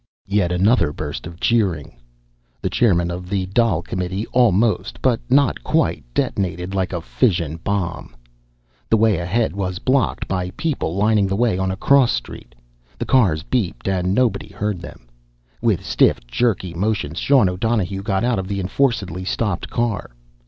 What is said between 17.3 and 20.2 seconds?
O'Donohue got out of the enforcedly stopped car.